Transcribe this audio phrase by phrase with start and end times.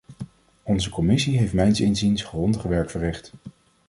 [0.63, 3.31] Onze commissie heeft mijns inziens grondig werk verricht.